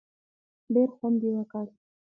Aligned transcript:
ډېر 0.73 0.89
خوند 0.95 1.19
یې 1.25 1.31
وکړ. 1.35 1.65